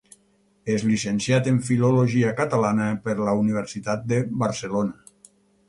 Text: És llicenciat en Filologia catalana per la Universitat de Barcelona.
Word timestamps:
És 0.75 0.85
llicenciat 0.91 1.49
en 1.51 1.59
Filologia 1.67 2.33
catalana 2.41 2.89
per 3.05 3.17
la 3.21 3.37
Universitat 3.45 4.11
de 4.15 4.23
Barcelona. 4.47 5.33